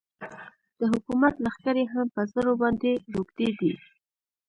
د 0.79 0.81
حکومت 0.93 1.33
لښکرې 1.45 1.85
هم 1.93 2.07
په 2.15 2.21
زرو 2.33 2.53
باندې 2.61 2.91
روږدې 3.13 3.49
دي. 3.59 3.73